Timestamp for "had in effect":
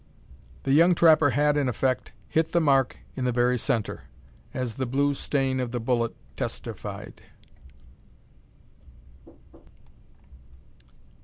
1.29-2.11